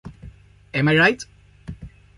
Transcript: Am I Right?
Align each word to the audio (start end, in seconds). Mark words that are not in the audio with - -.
Am 0.73 0.87
I 0.87 0.95
Right? 0.97 1.23